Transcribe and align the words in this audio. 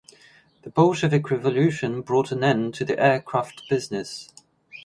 The 0.63 0.71
Bolshevik 0.71 1.29
Revolution 1.29 2.01
brought 2.01 2.31
an 2.31 2.43
end 2.43 2.73
to 2.73 2.83
the 2.85 2.97
aircraft 2.99 3.69
business. 3.69 4.29